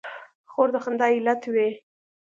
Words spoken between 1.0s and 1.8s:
علت وي.